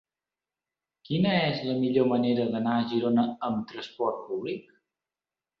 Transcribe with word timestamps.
Quina 1.09 1.33
és 1.41 1.59
la 1.67 1.75
millor 1.83 2.09
manera 2.13 2.47
d'anar 2.55 2.73
a 2.79 2.87
Girona 2.95 3.29
amb 3.51 3.69
trasport 3.73 4.25
públic? 4.31 4.77